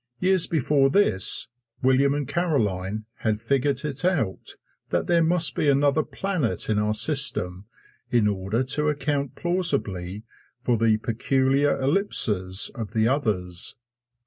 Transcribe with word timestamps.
Years 0.17 0.47
before 0.47 0.89
this, 0.89 1.47
William 1.83 2.15
and 2.15 2.27
Caroline 2.27 3.05
had 3.17 3.39
figured 3.39 3.85
it 3.85 4.03
out 4.03 4.55
that 4.89 5.05
there 5.05 5.21
must 5.23 5.53
be 5.55 5.69
another 5.69 6.01
planet 6.01 6.71
in 6.71 6.79
our 6.79 6.95
system 6.95 7.67
in 8.09 8.27
order 8.27 8.63
to 8.63 8.89
account 8.89 9.35
plausibly 9.35 10.23
for 10.59 10.75
the 10.75 10.97
peculiar 10.97 11.77
ellipses 11.79 12.71
of 12.73 12.93
the 12.93 13.07
others. 13.07 13.77